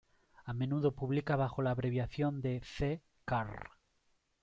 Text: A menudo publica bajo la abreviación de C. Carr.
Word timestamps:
A 0.45 0.51
menudo 0.53 0.93
publica 0.95 1.35
bajo 1.35 1.61
la 1.61 1.69
abreviación 1.69 2.41
de 2.41 2.61
C. 2.63 3.03
Carr. 3.23 3.69